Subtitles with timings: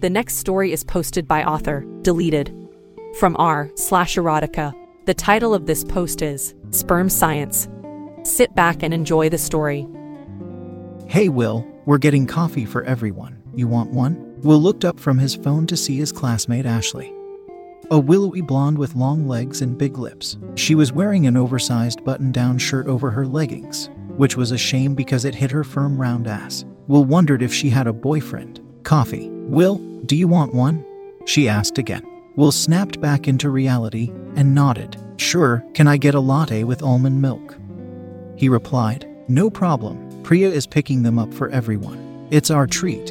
[0.00, 2.54] The next story is posted by author, deleted.
[3.18, 4.72] From r slash erotica.
[5.06, 7.68] The title of this post is Sperm Science.
[8.22, 9.88] Sit back and enjoy the story.
[11.08, 13.42] Hey, Will, we're getting coffee for everyone.
[13.56, 14.40] You want one?
[14.42, 17.12] Will looked up from his phone to see his classmate Ashley.
[17.90, 20.36] A willowy blonde with long legs and big lips.
[20.54, 24.94] She was wearing an oversized button down shirt over her leggings, which was a shame
[24.94, 26.64] because it hit her firm round ass.
[26.86, 28.60] Will wondered if she had a boyfriend.
[28.84, 29.32] Coffee.
[29.48, 30.84] Will, do you want one?
[31.24, 32.06] She asked again.
[32.36, 34.96] Will snapped back into reality and nodded.
[35.16, 37.56] Sure, can I get a latte with almond milk?
[38.36, 40.22] He replied, No problem.
[40.22, 42.28] Priya is picking them up for everyone.
[42.30, 43.08] It's our treat.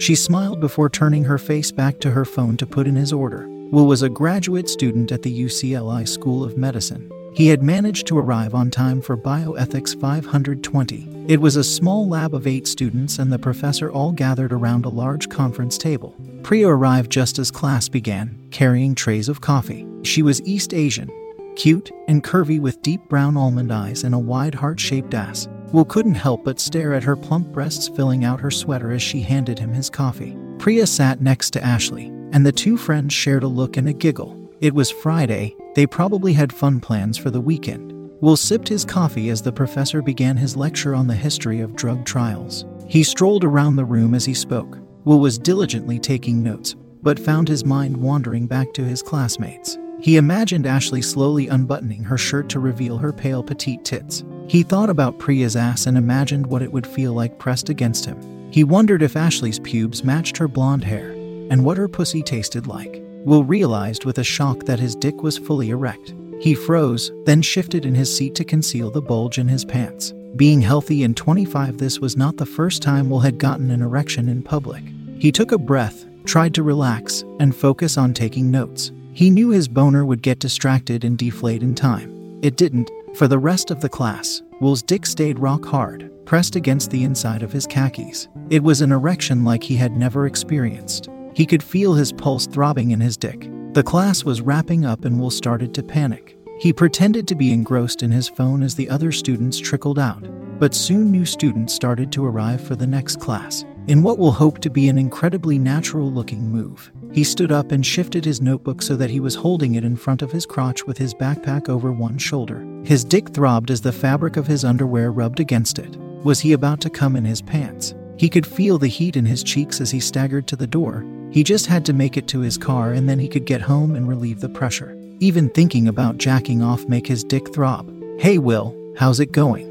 [0.00, 3.48] She smiled before turning her face back to her phone to put in his order.
[3.48, 7.10] Will was a graduate student at the UCLA School of Medicine.
[7.32, 11.26] He had managed to arrive on time for Bioethics 520.
[11.28, 14.90] It was a small lab of eight students, and the professor all gathered around a
[14.90, 16.16] large conference table.
[16.42, 19.86] Priya arrived just as class began, carrying trays of coffee.
[20.02, 21.10] She was East Asian,
[21.54, 25.48] cute and curvy with deep brown almond eyes and a wide heart shaped ass.
[25.72, 29.20] Will couldn't help but stare at her plump breasts filling out her sweater as she
[29.20, 30.36] handed him his coffee.
[30.58, 34.36] Priya sat next to Ashley, and the two friends shared a look and a giggle.
[34.60, 37.92] It was Friday, they probably had fun plans for the weekend.
[38.20, 42.04] Will sipped his coffee as the professor began his lecture on the history of drug
[42.04, 42.66] trials.
[42.86, 44.78] He strolled around the room as he spoke.
[45.04, 49.78] Will was diligently taking notes, but found his mind wandering back to his classmates.
[50.00, 54.24] He imagined Ashley slowly unbuttoning her shirt to reveal her pale petite tits.
[54.48, 58.18] He thought about Priya's ass and imagined what it would feel like pressed against him.
[58.50, 61.10] He wondered if Ashley's pubes matched her blonde hair,
[61.50, 63.02] and what her pussy tasted like.
[63.24, 66.14] Will realized with a shock that his dick was fully erect.
[66.40, 70.14] He froze, then shifted in his seat to conceal the bulge in his pants.
[70.36, 74.28] Being healthy in 25, this was not the first time Will had gotten an erection
[74.28, 74.82] in public.
[75.18, 78.90] He took a breath, tried to relax, and focus on taking notes.
[79.12, 82.38] He knew his boner would get distracted and deflate in time.
[82.42, 82.90] It didn't.
[83.16, 87.42] For the rest of the class, Will's dick stayed rock hard, pressed against the inside
[87.42, 88.28] of his khakis.
[88.48, 91.10] It was an erection like he had never experienced.
[91.40, 93.48] He could feel his pulse throbbing in his dick.
[93.72, 96.36] The class was wrapping up and Will started to panic.
[96.58, 100.28] He pretended to be engrossed in his phone as the other students trickled out,
[100.58, 103.64] but soon new students started to arrive for the next class.
[103.86, 107.86] In what Will hope to be an incredibly natural looking move, he stood up and
[107.86, 110.98] shifted his notebook so that he was holding it in front of his crotch with
[110.98, 112.62] his backpack over one shoulder.
[112.84, 115.96] His dick throbbed as the fabric of his underwear rubbed against it.
[116.22, 117.94] Was he about to come in his pants?
[118.18, 121.02] He could feel the heat in his cheeks as he staggered to the door.
[121.30, 123.94] He just had to make it to his car and then he could get home
[123.94, 124.96] and relieve the pressure.
[125.20, 127.92] Even thinking about jacking off make his dick throb.
[128.18, 129.70] Hey Will, how's it going?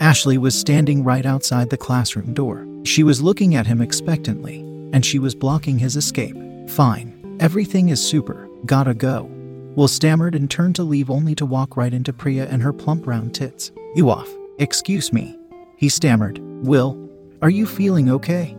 [0.00, 2.66] Ashley was standing right outside the classroom door.
[2.84, 4.58] She was looking at him expectantly,
[4.92, 6.36] and she was blocking his escape.
[6.68, 7.38] Fine.
[7.40, 8.48] Everything is super.
[8.66, 9.30] Gotta go.
[9.76, 13.06] Will stammered and turned to leave only to walk right into Priya and her plump
[13.06, 13.70] round tits.
[13.94, 14.28] You off.
[14.58, 15.38] Excuse me.
[15.76, 16.38] He stammered.
[16.64, 17.08] Will,
[17.40, 18.56] are you feeling okay?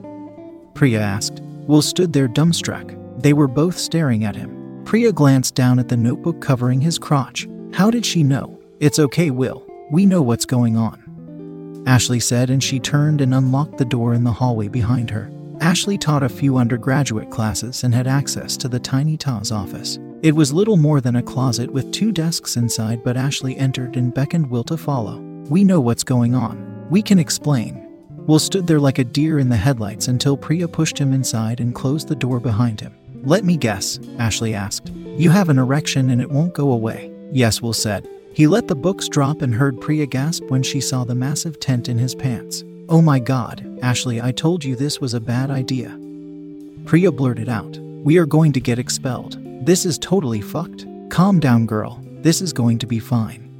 [0.74, 1.42] Priya asked.
[1.68, 2.98] Will stood there dumbstruck.
[3.22, 4.84] They were both staring at him.
[4.86, 7.48] Priya glanced down at the notebook covering his crotch.
[7.74, 8.60] How did she know?
[8.80, 9.66] It's okay, Will.
[9.92, 11.84] We know what's going on.
[11.86, 15.32] Ashley said, and she turned and unlocked the door in the hallway behind her.
[15.62, 20.00] Ashley taught a few undergraduate classes and had access to the tiny Taz office.
[20.24, 24.14] It was little more than a closet with two desks inside, but Ashley entered and
[24.14, 25.20] beckoned Will to follow.
[25.50, 26.88] We know what's going on.
[26.90, 27.81] We can explain.
[28.28, 31.74] Will stood there like a deer in the headlights until Priya pushed him inside and
[31.74, 32.94] closed the door behind him.
[33.24, 34.90] Let me guess, Ashley asked.
[34.90, 37.12] You have an erection and it won't go away.
[37.32, 38.08] Yes, Will said.
[38.34, 41.90] He let the books drop and heard Priya gasp when she saw the massive tent
[41.90, 42.64] in his pants.
[42.90, 45.98] Oh my god, Ashley, I told you this was a bad idea.
[46.86, 47.78] Priya blurted out.
[48.04, 49.38] We are going to get expelled.
[49.66, 50.86] This is totally fucked.
[51.10, 52.00] Calm down, girl.
[52.22, 53.51] This is going to be fine.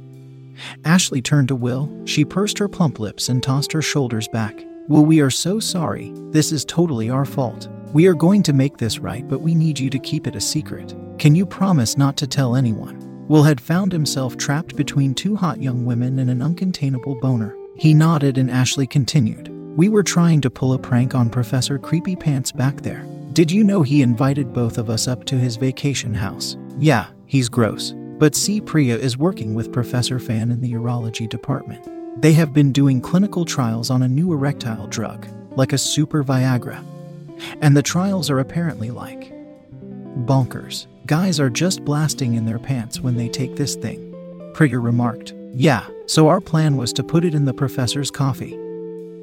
[0.84, 1.90] Ashley turned to Will.
[2.04, 4.64] She pursed her plump lips and tossed her shoulders back.
[4.88, 6.12] Will, we are so sorry.
[6.30, 7.68] This is totally our fault.
[7.92, 10.40] We are going to make this right, but we need you to keep it a
[10.40, 10.94] secret.
[11.18, 12.98] Can you promise not to tell anyone?
[13.28, 17.56] Will had found himself trapped between two hot young women and an uncontainable boner.
[17.76, 19.48] He nodded and Ashley continued.
[19.76, 23.06] We were trying to pull a prank on Professor Creepy Pants back there.
[23.32, 26.56] Did you know he invited both of us up to his vacation house?
[26.78, 27.94] Yeah, he's gross.
[28.22, 28.60] But C.
[28.60, 31.88] Priya is working with Professor Fan in the urology department.
[32.22, 35.26] They have been doing clinical trials on a new erectile drug,
[35.56, 36.84] like a super Viagra.
[37.62, 39.32] And the trials are apparently like
[40.24, 40.86] bonkers.
[41.04, 44.14] Guys are just blasting in their pants when they take this thing.
[44.54, 45.34] Priya remarked.
[45.52, 48.56] Yeah, so our plan was to put it in the professor's coffee.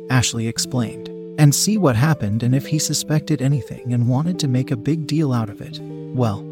[0.09, 1.07] Ashley explained.
[1.39, 5.07] And see what happened and if he suspected anything and wanted to make a big
[5.07, 5.79] deal out of it.
[5.81, 6.48] Well,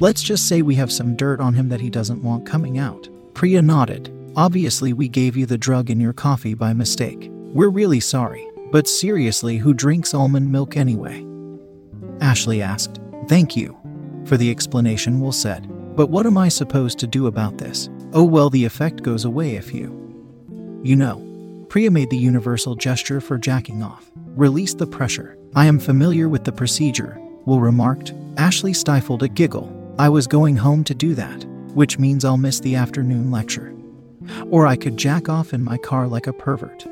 [0.00, 3.08] let's just say we have some dirt on him that he doesn't want coming out.
[3.34, 4.12] Priya nodded.
[4.36, 7.28] Obviously, we gave you the drug in your coffee by mistake.
[7.30, 8.48] We're really sorry.
[8.70, 11.26] But seriously, who drinks almond milk anyway?
[12.22, 13.00] Ashley asked.
[13.28, 13.76] Thank you
[14.24, 15.68] for the explanation, Will said.
[15.94, 17.90] But what am I supposed to do about this?
[18.14, 19.98] Oh, well, the effect goes away if you.
[20.82, 21.28] You know.
[21.68, 24.10] Priya made the universal gesture for jacking off.
[24.34, 25.36] Release the pressure.
[25.54, 28.14] I am familiar with the procedure, Will remarked.
[28.36, 29.70] Ashley stifled a giggle.
[29.98, 31.44] I was going home to do that,
[31.74, 33.74] which means I'll miss the afternoon lecture.
[34.50, 36.86] Or I could jack off in my car like a pervert.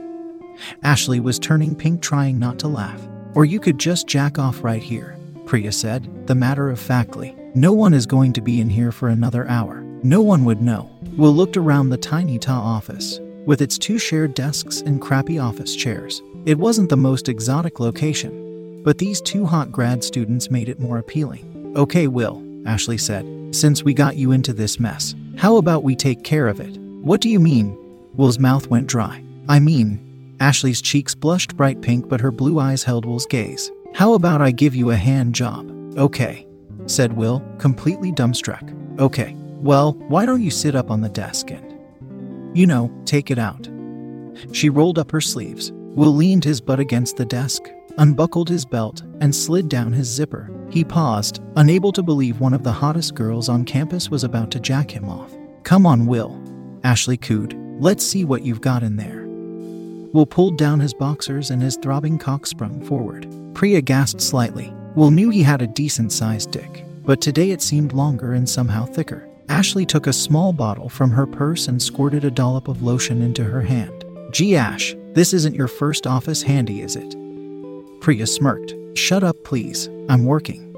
[0.82, 3.00] Ashley was turning pink, trying not to laugh.
[3.34, 5.16] Or you could just jack off right here,
[5.46, 7.34] Priya said, the matter of factly.
[7.54, 9.80] No one is going to be in here for another hour.
[10.02, 10.90] No one would know.
[11.16, 15.74] Will looked around the tiny TA office, with its two shared desks and crappy office
[15.74, 16.22] chairs.
[16.46, 18.49] It wasn't the most exotic location,
[18.82, 21.72] but these two hot grad students made it more appealing.
[21.76, 26.24] Okay, Will, Ashley said, since we got you into this mess, how about we take
[26.24, 26.76] care of it?
[26.78, 27.76] What do you mean?
[28.14, 29.24] Will's mouth went dry.
[29.48, 33.70] I mean, Ashley's cheeks blushed bright pink, but her blue eyes held Will's gaze.
[33.94, 35.70] How about I give you a hand job?
[35.98, 36.46] Okay,
[36.86, 38.76] said Will, completely dumbstruck.
[39.00, 43.38] Okay, well, why don't you sit up on the desk and, you know, take it
[43.38, 43.68] out?
[44.52, 45.72] She rolled up her sleeves.
[45.72, 47.62] Will leaned his butt against the desk,
[47.98, 50.50] unbuckled his belt, and slid down his zipper.
[50.70, 54.60] He paused, unable to believe one of the hottest girls on campus was about to
[54.60, 55.32] jack him off.
[55.64, 56.40] Come on, Will,
[56.84, 57.54] Ashley cooed.
[57.80, 59.26] Let's see what you've got in there.
[60.12, 63.26] Will pulled down his boxers and his throbbing cock sprung forward.
[63.54, 64.72] Priya gasped slightly.
[64.96, 68.86] Will knew he had a decent sized dick, but today it seemed longer and somehow
[68.86, 69.28] thicker.
[69.48, 73.44] Ashley took a small bottle from her purse and squirted a dollop of lotion into
[73.44, 74.04] her hand.
[74.30, 77.16] Gee, Ash, this isn't your first office handy, is it?
[78.00, 78.74] Priya smirked.
[78.94, 79.88] Shut up, please.
[80.08, 80.74] I'm working.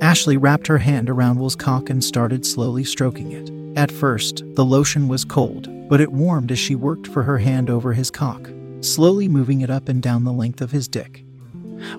[0.00, 3.50] Ashley wrapped her hand around Will's cock and started slowly stroking it.
[3.78, 7.68] At first, the lotion was cold, but it warmed as she worked for her hand
[7.68, 8.50] over his cock,
[8.80, 11.24] slowly moving it up and down the length of his dick.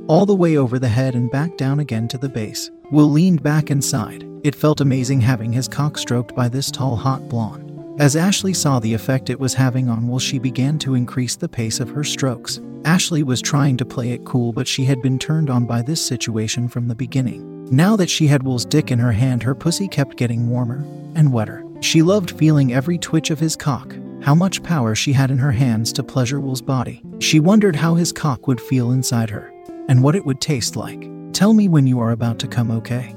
[0.08, 2.72] All the way over the head and back down again to the base.
[2.92, 4.26] Will leaned back and sighed.
[4.44, 7.67] It felt amazing having his cock stroked by this tall, hot blonde.
[8.00, 11.50] As Ashley saw the effect it was having on Will, she began to increase the
[11.50, 12.62] pace of her strokes.
[12.86, 16.06] Ashley was trying to play it cool, but she had been turned on by this
[16.06, 17.66] situation from the beginning.
[17.72, 20.86] Now that she had Will's dick in her hand, her pussy kept getting warmer
[21.16, 21.66] and wetter.
[21.82, 25.52] She loved feeling every twitch of his cock, how much power she had in her
[25.52, 27.02] hands to pleasure Will's body.
[27.18, 29.52] She wondered how his cock would feel inside her,
[29.90, 31.10] and what it would taste like.
[31.34, 33.16] Tell me when you are about to come, okay?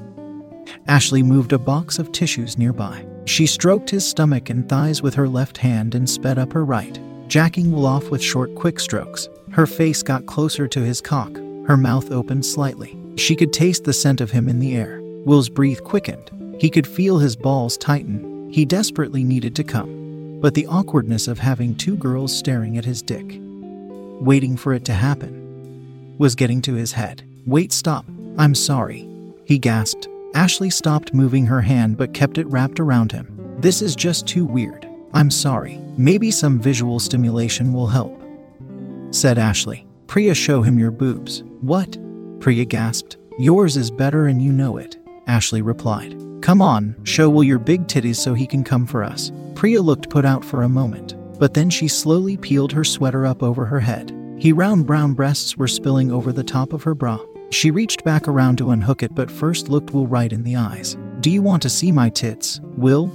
[0.87, 3.05] Ashley moved a box of tissues nearby.
[3.25, 6.99] She stroked his stomach and thighs with her left hand and sped up her right,
[7.27, 9.29] jacking Will off with short, quick strokes.
[9.51, 11.35] Her face got closer to his cock,
[11.67, 12.97] her mouth opened slightly.
[13.17, 15.01] She could taste the scent of him in the air.
[15.25, 16.31] Will's breath quickened.
[16.59, 18.49] He could feel his balls tighten.
[18.51, 20.39] He desperately needed to come.
[20.41, 23.39] But the awkwardness of having two girls staring at his dick,
[24.19, 27.23] waiting for it to happen, was getting to his head.
[27.45, 28.05] Wait, stop.
[28.37, 29.07] I'm sorry.
[29.45, 30.07] He gasped.
[30.33, 33.55] Ashley stopped moving her hand but kept it wrapped around him.
[33.59, 34.87] This is just too weird.
[35.13, 35.77] I'm sorry.
[35.97, 38.21] Maybe some visual stimulation will help,
[39.11, 39.85] said Ashley.
[40.07, 41.43] Priya, show him your boobs.
[41.61, 41.97] What?
[42.39, 43.17] Priya gasped.
[43.37, 44.97] Yours is better and you know it,
[45.27, 46.15] Ashley replied.
[46.41, 49.31] Come on, show Will your big titties so he can come for us.
[49.53, 53.43] Priya looked put out for a moment, but then she slowly peeled her sweater up
[53.43, 54.15] over her head.
[54.39, 57.19] He round brown breasts were spilling over the top of her bra.
[57.51, 60.97] She reached back around to unhook it, but first looked Will right in the eyes.
[61.19, 63.11] Do you want to see my tits, Will?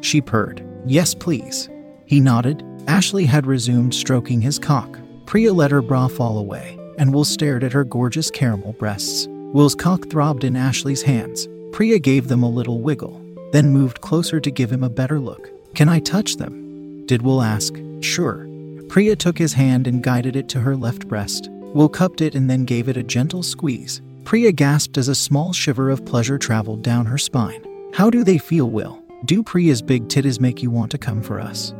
[0.00, 0.66] She purred.
[0.84, 1.68] Yes, please.
[2.04, 2.64] He nodded.
[2.88, 4.98] Ashley had resumed stroking his cock.
[5.24, 9.28] Priya let her bra fall away, and Will stared at her gorgeous caramel breasts.
[9.28, 11.48] Will's cock throbbed in Ashley's hands.
[11.72, 15.48] Priya gave them a little wiggle, then moved closer to give him a better look.
[15.74, 17.06] Can I touch them?
[17.06, 17.74] Did Will ask.
[18.00, 18.48] Sure.
[18.88, 21.48] Priya took his hand and guided it to her left breast.
[21.74, 24.00] Will cupped it and then gave it a gentle squeeze.
[24.24, 27.62] Priya gasped as a small shiver of pleasure traveled down her spine.
[27.92, 29.02] How do they feel, Will?
[29.24, 31.74] Do Priya's big titties make you want to come for us?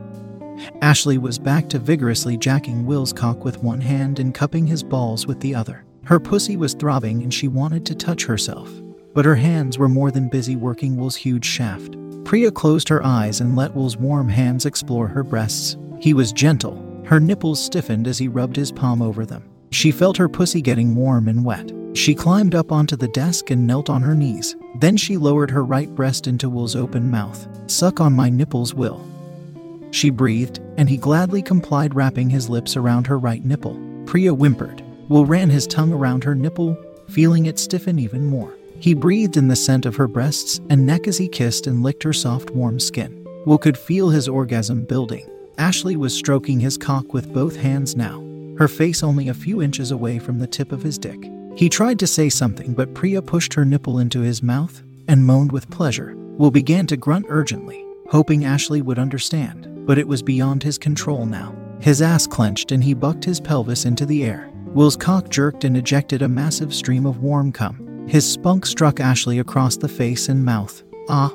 [0.82, 5.26] Ashley was back to vigorously jacking Will's cock with one hand and cupping his balls
[5.26, 5.84] with the other.
[6.04, 8.70] Her pussy was throbbing and she wanted to touch herself,
[9.14, 11.96] but her hands were more than busy working Will's huge shaft.
[12.24, 15.76] Priya closed her eyes and let Will's warm hands explore her breasts.
[16.00, 16.82] He was gentle.
[17.04, 19.53] Her nipples stiffened as he rubbed his palm over them.
[19.74, 21.72] She felt her pussy getting warm and wet.
[21.94, 24.54] She climbed up onto the desk and knelt on her knees.
[24.76, 27.48] Then she lowered her right breast into Will's open mouth.
[27.66, 29.04] Suck on my nipples, Will.
[29.90, 33.76] She breathed, and he gladly complied, wrapping his lips around her right nipple.
[34.06, 34.80] Priya whimpered.
[35.08, 36.78] Will ran his tongue around her nipple,
[37.08, 38.54] feeling it stiffen even more.
[38.78, 42.04] He breathed in the scent of her breasts and neck as he kissed and licked
[42.04, 43.26] her soft, warm skin.
[43.44, 45.28] Will could feel his orgasm building.
[45.58, 48.20] Ashley was stroking his cock with both hands now,
[48.58, 51.30] her face only a few inches away from the tip of his dick.
[51.56, 55.52] He tried to say something, but Priya pushed her nipple into his mouth and moaned
[55.52, 56.14] with pleasure.
[56.16, 61.26] Will began to grunt urgently, hoping Ashley would understand but it was beyond his control
[61.26, 61.54] now.
[61.80, 64.50] His ass clenched and he bucked his pelvis into the air.
[64.68, 68.06] Will's cock jerked and ejected a massive stream of warm cum.
[68.08, 70.82] His spunk struck Ashley across the face and mouth.
[71.08, 71.32] Ah!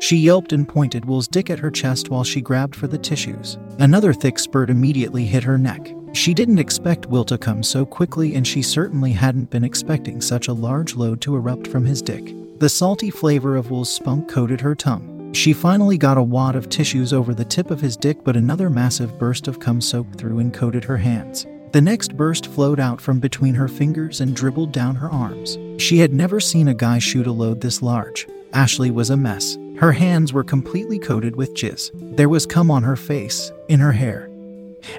[0.00, 3.56] She yelped and pointed Will's dick at her chest while she grabbed for the tissues.
[3.78, 5.94] Another thick spurt immediately hit her neck.
[6.12, 10.48] She didn't expect Will to come so quickly, and she certainly hadn't been expecting such
[10.48, 12.34] a large load to erupt from his dick.
[12.58, 15.32] The salty flavor of Will's spunk coated her tongue.
[15.32, 18.68] She finally got a wad of tissues over the tip of his dick, but another
[18.68, 21.46] massive burst of cum soaked through and coated her hands.
[21.72, 25.56] The next burst flowed out from between her fingers and dribbled down her arms.
[25.78, 28.28] She had never seen a guy shoot a load this large.
[28.52, 29.56] Ashley was a mess.
[29.78, 31.90] Her hands were completely coated with jizz.
[32.16, 34.28] There was cum on her face, in her hair,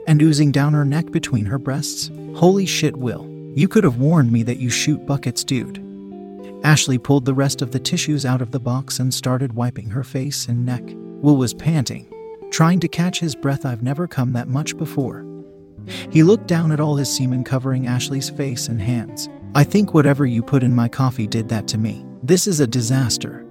[0.07, 2.11] and oozing down her neck between her breasts.
[2.35, 3.29] Holy shit, Will.
[3.55, 5.83] You could have warned me that you shoot buckets, dude.
[6.63, 10.03] Ashley pulled the rest of the tissues out of the box and started wiping her
[10.03, 10.83] face and neck.
[10.85, 12.11] Will was panting,
[12.51, 13.65] trying to catch his breath.
[13.65, 15.25] I've never come that much before.
[16.09, 19.29] He looked down at all his semen covering Ashley's face and hands.
[19.55, 22.05] I think whatever you put in my coffee did that to me.
[22.23, 23.45] This is a disaster.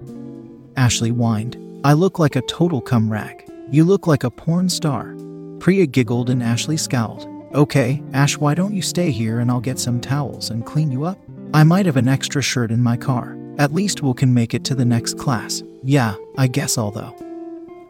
[0.75, 1.57] Ashley whined.
[1.83, 3.47] I look like a total cum rag.
[3.69, 5.15] You look like a porn star.
[5.63, 7.25] Priya giggled and Ashley scowled.
[7.53, 11.05] Okay, Ash, why don't you stay here and I'll get some towels and clean you
[11.05, 11.17] up?
[11.53, 13.37] I might have an extra shirt in my car.
[13.57, 15.63] At least Will can make it to the next class.
[15.81, 17.15] Yeah, I guess although.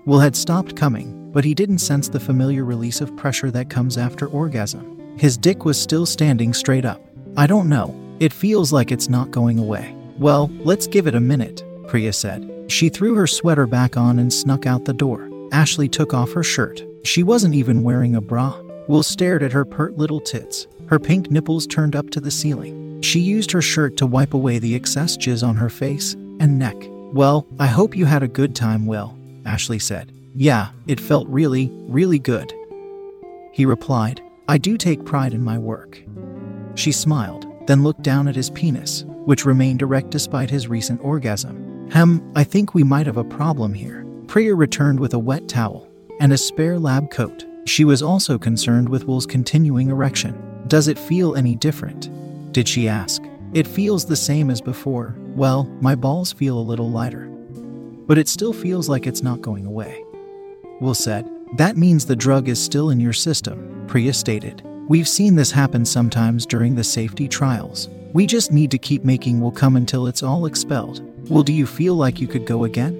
[0.05, 3.97] Will had stopped coming, but he didn't sense the familiar release of pressure that comes
[3.97, 5.17] after orgasm.
[5.17, 7.01] His dick was still standing straight up.
[7.37, 7.99] I don't know.
[8.19, 9.95] It feels like it's not going away.
[10.19, 12.47] Well, let's give it a minute, Priya said.
[12.67, 15.27] She threw her sweater back on and snuck out the door.
[15.51, 16.83] Ashley took off her shirt.
[17.03, 18.59] She wasn't even wearing a bra.
[18.87, 23.01] Will stared at her pert little tits, her pink nipples turned up to the ceiling.
[23.01, 26.75] She used her shirt to wipe away the excess jizz on her face and neck.
[27.13, 30.13] Well, I hope you had a good time, Will, Ashley said.
[30.35, 32.53] Yeah, it felt really, really good.
[33.51, 36.01] He replied, I do take pride in my work.
[36.75, 41.89] She smiled, then looked down at his penis, which remained erect despite his recent orgasm.
[41.91, 44.05] Hem, I think we might have a problem here.
[44.27, 45.87] Priya returned with a wet towel
[46.19, 47.45] and a spare lab coat.
[47.65, 50.63] She was also concerned with Will's continuing erection.
[50.67, 52.09] Does it feel any different?
[52.51, 53.21] Did she ask?
[53.53, 55.15] It feels the same as before.
[55.35, 57.27] Well, my balls feel a little lighter.
[58.07, 60.03] But it still feels like it's not going away.
[60.81, 64.61] Will said, That means the drug is still in your system, Priya stated.
[64.89, 67.89] We've seen this happen sometimes during the safety trials.
[68.11, 71.01] We just need to keep making Will come until it's all expelled.
[71.29, 72.99] Well, do you feel like you could go again?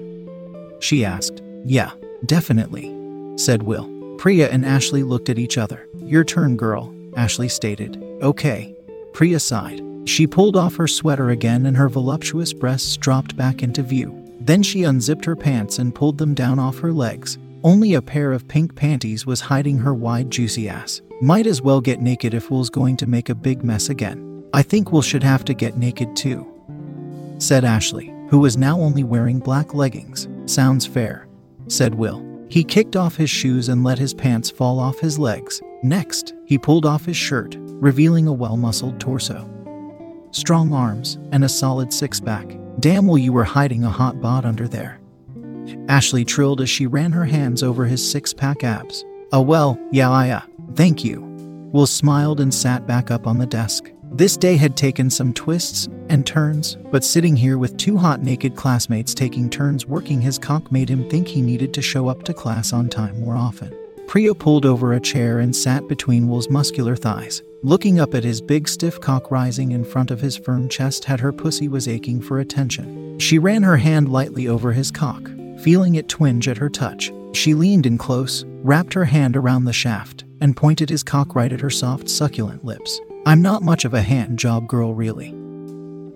[0.80, 1.42] She asked.
[1.64, 1.90] Yeah,
[2.26, 2.88] definitely,
[3.36, 3.90] said Will.
[4.18, 5.88] Priya and Ashley looked at each other.
[5.98, 8.02] Your turn, girl, Ashley stated.
[8.22, 8.74] Okay,
[9.12, 9.82] Priya sighed.
[10.04, 14.20] She pulled off her sweater again and her voluptuous breasts dropped back into view.
[14.40, 17.38] Then she unzipped her pants and pulled them down off her legs.
[17.62, 21.00] Only a pair of pink panties was hiding her wide, juicy ass.
[21.22, 24.44] Might as well get naked if Will's going to make a big mess again.
[24.52, 26.46] I think Will should have to get naked too,
[27.38, 30.28] said Ashley, who was now only wearing black leggings.
[30.44, 31.26] Sounds fair,
[31.68, 32.33] said Will.
[32.54, 35.60] He kicked off his shoes and let his pants fall off his legs.
[35.82, 39.50] Next, he pulled off his shirt, revealing a well muscled torso,
[40.30, 42.56] strong arms, and a solid six pack.
[42.78, 45.00] Damn, well, you were hiding a hot bod under there.
[45.88, 49.04] Ashley trilled as she ran her hands over his six pack abs.
[49.32, 50.40] Oh, well, yeah, uh,
[50.76, 51.22] thank you.
[51.72, 53.90] Will smiled and sat back up on the desk.
[54.16, 58.54] This day had taken some twists and turns, but sitting here with two hot naked
[58.54, 62.32] classmates taking turns working his cock made him think he needed to show up to
[62.32, 63.76] class on time more often.
[64.06, 67.42] Priya pulled over a chair and sat between Will's muscular thighs.
[67.64, 71.18] Looking up at his big stiff cock rising in front of his firm chest had
[71.18, 73.18] her pussy was aching for attention.
[73.18, 75.28] She ran her hand lightly over his cock,
[75.58, 77.12] feeling it twinge at her touch.
[77.32, 81.52] She leaned in close, wrapped her hand around the shaft, and pointed his cock right
[81.52, 83.00] at her soft, succulent lips.
[83.26, 85.34] I'm not much of a hand job girl, really.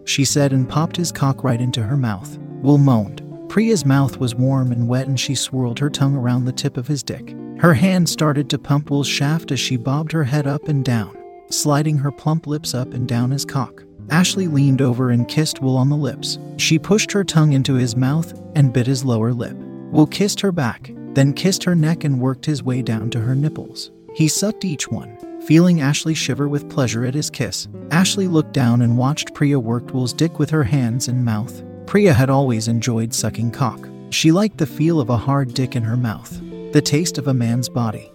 [0.04, 2.38] She said and popped his cock right into her mouth.
[2.60, 3.22] Will moaned.
[3.48, 6.86] Priya's mouth was warm and wet, and she swirled her tongue around the tip of
[6.86, 7.34] his dick.
[7.58, 11.16] Her hand started to pump Will's shaft as she bobbed her head up and down,
[11.50, 13.84] sliding her plump lips up and down his cock.
[14.10, 16.38] Ashley leaned over and kissed Will on the lips.
[16.58, 19.56] She pushed her tongue into his mouth and bit his lower lip.
[19.92, 23.34] Will kissed her back, then kissed her neck and worked his way down to her
[23.34, 23.90] nipples.
[24.14, 25.16] He sucked each one,
[25.48, 27.68] feeling Ashley shiver with pleasure at his kiss.
[27.90, 31.62] Ashley looked down and watched Priya work Will's dick with her hands and mouth.
[31.86, 33.88] Priya had always enjoyed sucking cock.
[34.10, 36.38] She liked the feel of a hard dick in her mouth,
[36.72, 38.12] the taste of a man's body,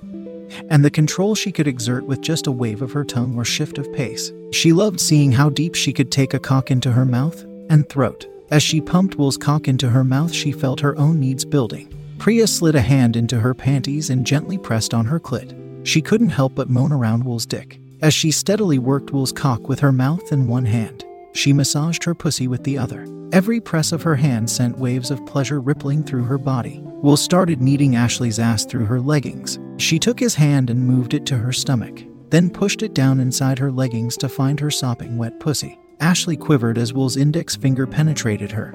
[0.69, 3.79] and the control she could exert with just a wave of her tongue or shift
[3.79, 4.31] of pace.
[4.51, 8.27] She loved seeing how deep she could take a cock into her mouth and throat.
[8.51, 11.91] As she pumped Will's cock into her mouth, she felt her own needs building.
[12.19, 15.62] Priya slid a hand into her panties and gently pressed on her clit.
[15.83, 17.79] She couldn't help but moan around Will's dick.
[18.01, 22.15] As she steadily worked Will's cock with her mouth in one hand, she massaged her
[22.15, 23.07] pussy with the other.
[23.31, 26.81] Every press of her hand sent waves of pleasure rippling through her body.
[26.83, 29.59] Will started kneading Ashley's ass through her leggings.
[29.77, 33.59] She took his hand and moved it to her stomach, then pushed it down inside
[33.59, 35.79] her leggings to find her sopping wet pussy.
[35.99, 38.73] Ashley quivered as Will's index finger penetrated her,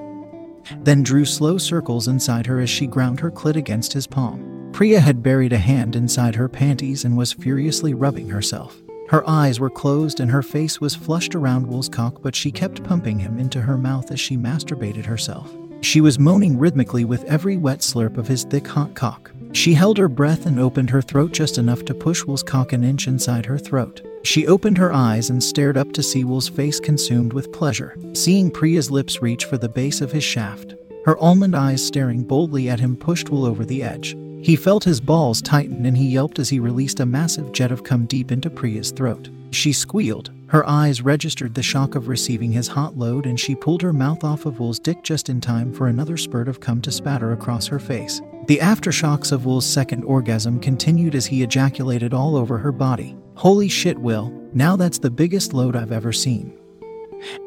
[0.79, 4.58] then drew slow circles inside her as she ground her clit against his palm.
[4.71, 8.81] Priya had buried a hand inside her panties and was furiously rubbing herself.
[9.09, 12.83] Her eyes were closed and her face was flushed around Will's cock, but she kept
[12.83, 15.51] pumping him into her mouth as she masturbated herself.
[15.81, 19.31] She was moaning rhythmically with every wet slurp of his thick, hot cock.
[19.51, 22.83] She held her breath and opened her throat just enough to push Will's cock an
[22.83, 24.01] inch inside her throat.
[24.23, 28.51] She opened her eyes and stared up to see Will's face consumed with pleasure, seeing
[28.51, 30.75] Priya's lips reach for the base of his shaft.
[31.05, 34.15] Her almond eyes staring boldly at him pushed Will over the edge.
[34.41, 37.83] He felt his balls tighten and he yelped as he released a massive jet of
[37.83, 39.29] cum deep into Priya's throat.
[39.51, 40.31] She squealed.
[40.47, 44.23] Her eyes registered the shock of receiving his hot load and she pulled her mouth
[44.23, 47.67] off of Will's dick just in time for another spurt of cum to spatter across
[47.67, 48.21] her face.
[48.47, 53.15] The aftershocks of Will's second orgasm continued as he ejaculated all over her body.
[53.35, 54.29] Holy shit, Will.
[54.53, 56.58] Now that's the biggest load I've ever seen.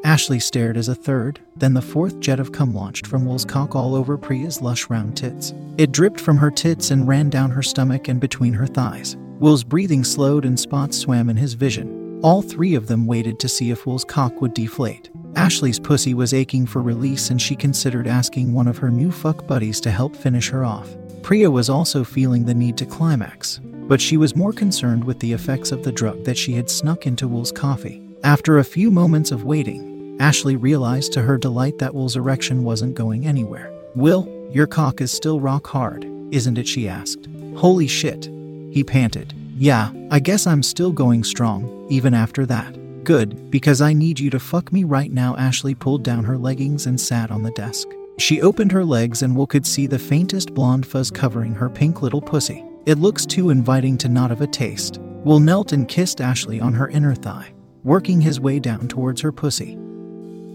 [0.03, 3.75] Ashley stared as a third, then the fourth jet of cum launched from Will's cock
[3.75, 5.53] all over Priya's lush round tits.
[5.77, 9.17] It dripped from her tits and ran down her stomach and between her thighs.
[9.39, 12.19] Will's breathing slowed and spots swam in his vision.
[12.23, 15.09] All three of them waited to see if Will's cock would deflate.
[15.35, 19.47] Ashley's pussy was aching for release and she considered asking one of her new fuck
[19.47, 20.95] buddies to help finish her off.
[21.23, 25.33] Priya was also feeling the need to climax, but she was more concerned with the
[25.33, 28.02] effects of the drug that she had snuck into Will's coffee.
[28.23, 32.95] After a few moments of waiting, Ashley realized to her delight that Will's erection wasn't
[32.95, 33.69] going anywhere.
[33.95, 36.65] Will, your cock is still rock hard, isn't it?
[36.65, 37.27] she asked.
[37.57, 38.29] Holy shit.
[38.71, 39.33] He panted.
[39.57, 43.03] Yeah, I guess I'm still going strong, even after that.
[43.03, 45.35] Good, because I need you to fuck me right now.
[45.35, 47.89] Ashley pulled down her leggings and sat on the desk.
[48.19, 52.01] She opened her legs and Will could see the faintest blonde fuzz covering her pink
[52.01, 52.63] little pussy.
[52.85, 54.99] It looks too inviting to not have a taste.
[55.25, 59.31] Will knelt and kissed Ashley on her inner thigh working his way down towards her
[59.31, 59.75] pussy,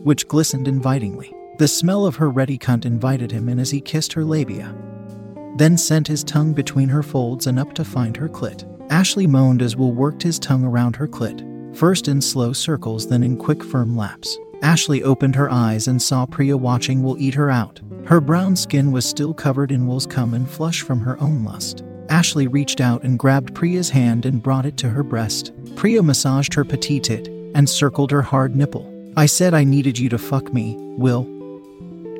[0.02, 1.34] which glistened invitingly.
[1.58, 4.74] The smell of her ready cunt invited him in as he kissed her labia,
[5.56, 8.64] then sent his tongue between her folds and up to find her clit.
[8.90, 13.22] Ashley moaned as Will worked his tongue around her clit, first in slow circles, then
[13.22, 14.38] in quick, firm laps.
[14.62, 17.80] Ashley opened her eyes and saw Priya watching Will eat her out.
[18.06, 21.84] Her brown skin was still covered in Will's cum and flush from her own lust.
[22.08, 25.52] Ashley reached out and grabbed Priya's hand and brought it to her breast.
[25.78, 28.92] Priya massaged her petite tit and circled her hard nipple.
[29.16, 31.24] I said I needed you to fuck me, Will.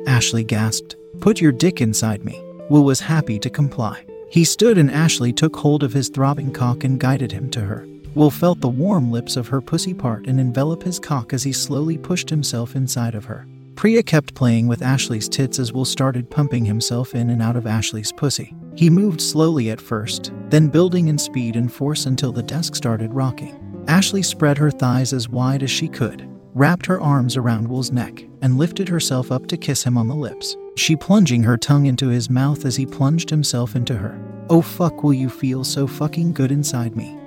[0.07, 0.95] Ashley gasped.
[1.19, 2.41] Put your dick inside me.
[2.69, 4.05] Will was happy to comply.
[4.31, 7.85] He stood and Ashley took hold of his throbbing cock and guided him to her.
[8.15, 11.51] Will felt the warm lips of her pussy part and envelop his cock as he
[11.51, 13.45] slowly pushed himself inside of her.
[13.79, 17.65] Priya kept playing with Ashley's tits as Will started pumping himself in and out of
[17.65, 18.53] Ashley's pussy.
[18.75, 23.13] He moved slowly at first, then building in speed and force until the desk started
[23.13, 23.57] rocking.
[23.87, 28.27] Ashley spread her thighs as wide as she could, wrapped her arms around Will's neck,
[28.41, 30.57] and lifted herself up to kiss him on the lips.
[30.75, 34.19] She plunging her tongue into his mouth as he plunged himself into her.
[34.49, 37.17] Oh fuck, will you feel so fucking good inside me?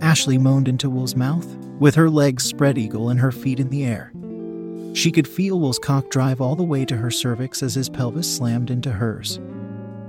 [0.00, 3.84] Ashley moaned into Will's mouth, with her legs spread eagle and her feet in the
[3.84, 4.14] air.
[4.94, 8.36] She could feel Will's cock drive all the way to her cervix as his pelvis
[8.36, 9.38] slammed into hers,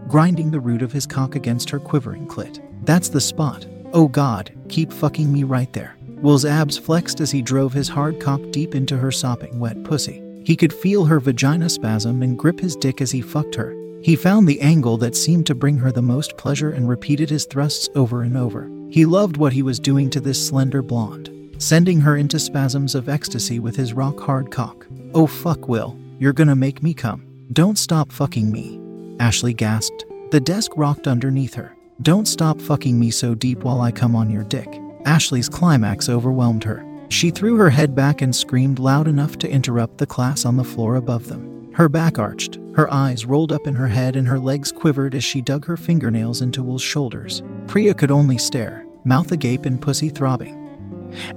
[0.07, 2.59] grinding the root of his cock against her quivering clit.
[2.85, 3.65] That's the spot.
[3.93, 5.95] Oh God, keep fucking me right there.
[6.21, 10.21] Will's abs flexed as he drove his hard cock deep into her sopping wet pussy.
[10.43, 13.75] He could feel her vagina spasm and grip his dick as he fucked her.
[14.01, 17.45] He found the angle that seemed to bring her the most pleasure and repeated his
[17.45, 18.69] thrusts over and over.
[18.89, 23.09] He loved what he was doing to this slender blonde, sending her into spasms of
[23.09, 24.87] ecstasy with his rock hard cock.
[25.13, 27.25] Oh fuck, Will, you're gonna make me come.
[27.53, 28.79] Don't stop fucking me.
[29.19, 30.05] Ashley gasped.
[30.31, 31.75] The desk rocked underneath her.
[32.01, 34.81] Don't stop fucking me so deep while I come on your dick.
[35.05, 36.85] Ashley's climax overwhelmed her.
[37.09, 40.63] She threw her head back and screamed loud enough to interrupt the class on the
[40.63, 41.71] floor above them.
[41.73, 45.23] Her back arched, her eyes rolled up in her head, and her legs quivered as
[45.23, 47.41] she dug her fingernails into Will's shoulders.
[47.67, 50.58] Priya could only stare, mouth agape and pussy throbbing.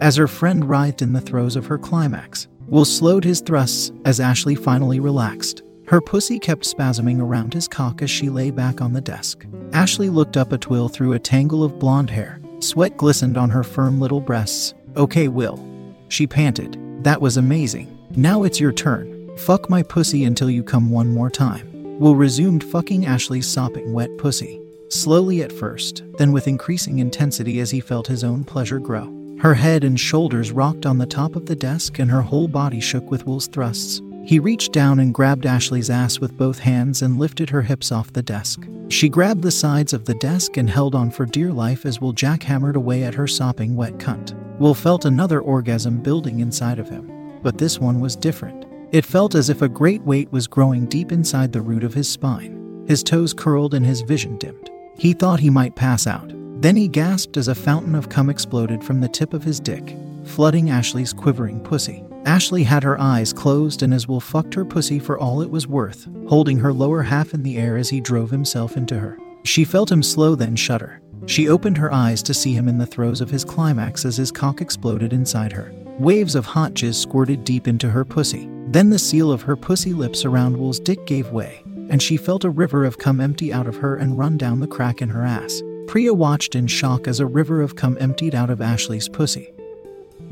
[0.01, 4.21] As her friend writhed in the throes of her climax, Will slowed his thrusts as
[4.21, 5.63] Ashley finally relaxed.
[5.87, 9.45] Her pussy kept spasming around his cock as she lay back on the desk.
[9.73, 12.41] Ashley looked up at Will through a tangle of blonde hair.
[12.61, 14.75] Sweat glistened on her firm little breasts.
[14.97, 15.63] Okay, Will.
[16.09, 16.79] She panted.
[17.03, 17.99] That was amazing.
[18.17, 19.37] Now it's your turn.
[19.39, 21.99] Fuck my pussy until you come one more time.
[21.99, 24.61] Will resumed fucking Ashley's sopping wet pussy.
[24.89, 29.22] Slowly at first, then with increasing intensity as he felt his own pleasure grow.
[29.43, 32.79] Her head and shoulders rocked on the top of the desk and her whole body
[32.79, 34.01] shook with Will's thrusts.
[34.25, 38.13] He reached down and grabbed Ashley's ass with both hands and lifted her hips off
[38.13, 38.69] the desk.
[38.89, 42.13] She grabbed the sides of the desk and held on for dear life as Will
[42.13, 44.33] jackhammered away at her sopping wet cunt.
[44.61, 48.65] Will felt another orgasm building inside of him, but this one was different.
[48.93, 52.09] It felt as if a great weight was growing deep inside the root of his
[52.09, 52.85] spine.
[52.87, 54.71] His toes curled and his vision dimmed.
[54.97, 56.33] He thought he might pass out.
[56.63, 59.97] Then he gasped as a fountain of cum exploded from the tip of his dick,
[60.23, 62.05] flooding Ashley's quivering pussy.
[62.25, 65.67] Ashley had her eyes closed and as Will fucked her pussy for all it was
[65.67, 69.19] worth, holding her lower half in the air as he drove himself into her.
[69.43, 71.03] She felt him slow, then shudder.
[71.27, 74.31] She opened her eyes to see him in the throes of his climax as his
[74.31, 75.73] cock exploded inside her.
[75.99, 78.49] Waves of hot jizz squirted deep into her pussy.
[78.69, 82.45] Then the seal of her pussy lips around Will's dick gave way, and she felt
[82.45, 85.25] a river of cum empty out of her and run down the crack in her
[85.25, 85.61] ass.
[85.87, 89.53] Priya watched in shock as a river of cum emptied out of Ashley's pussy,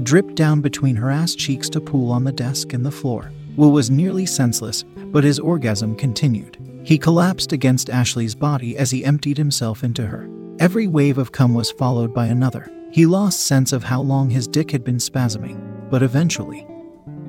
[0.02, 3.32] dripped down between her ass cheeks to pool on the desk and the floor.
[3.56, 6.56] Will was nearly senseless, but his orgasm continued.
[6.82, 10.28] He collapsed against Ashley's body as he emptied himself into her.
[10.58, 12.70] Every wave of cum was followed by another.
[12.92, 16.66] He lost sense of how long his dick had been spasming, but eventually,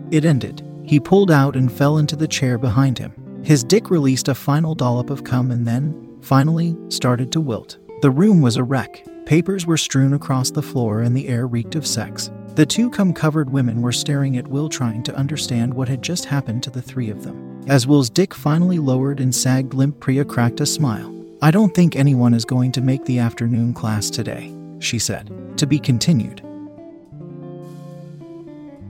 [0.09, 0.65] it ended.
[0.83, 3.13] He pulled out and fell into the chair behind him.
[3.43, 7.77] His dick released a final dollop of cum and then, finally, started to wilt.
[8.01, 9.05] The room was a wreck.
[9.27, 12.31] Papers were strewn across the floor and the air reeked of sex.
[12.55, 16.25] The two cum covered women were staring at Will, trying to understand what had just
[16.25, 17.63] happened to the three of them.
[17.67, 21.15] As Will's dick finally lowered and sagged limp, Priya cracked a smile.
[21.43, 25.29] I don't think anyone is going to make the afternoon class today, she said.
[25.57, 26.41] To be continued.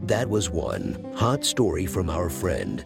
[0.04, 2.86] That was one hot story from our friend.